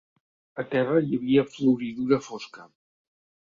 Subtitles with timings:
[0.63, 2.69] A terra hi havia floridura fosca.